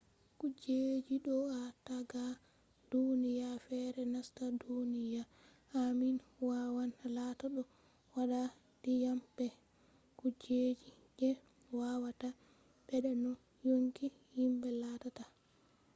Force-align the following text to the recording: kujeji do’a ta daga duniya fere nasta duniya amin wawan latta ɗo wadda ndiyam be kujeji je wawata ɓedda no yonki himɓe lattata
kujeji 0.39 1.15
do’a 1.25 1.61
ta 1.71 1.77
daga 1.87 2.25
duniya 2.91 3.49
fere 3.67 4.03
nasta 4.13 4.43
duniya 4.61 5.23
amin 5.83 6.15
wawan 6.47 6.89
latta 7.15 7.45
ɗo 7.55 7.61
wadda 8.13 8.41
ndiyam 8.79 9.19
be 9.35 9.47
kujeji 10.19 10.89
je 11.19 11.29
wawata 11.79 12.29
ɓedda 12.87 13.11
no 13.23 13.31
yonki 13.67 14.05
himɓe 14.35 14.69
lattata 14.81 15.23